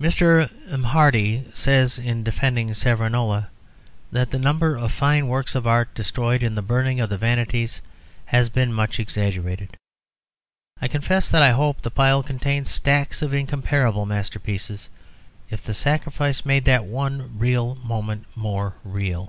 [0.00, 0.50] Mr.
[0.76, 3.48] M'Hardy says, in defending Savonarola,
[4.10, 7.80] that the number of fine works of art destroyed in the Burning of the Vanities
[8.34, 9.76] has been much exaggerated.
[10.80, 14.90] I confess that I hope the pile contained stacks of incomparable masterpieces
[15.48, 19.28] if the sacrifice made that one real moment more real.